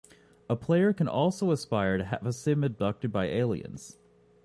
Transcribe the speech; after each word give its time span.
A 0.49 0.55
player 0.55 0.93
can 0.93 1.07
also 1.07 1.51
aspire 1.51 1.99
to 1.99 2.05
have 2.05 2.25
a 2.25 2.33
Sim 2.33 2.63
abducted 2.63 3.11
by 3.11 3.25
aliens. 3.25 3.99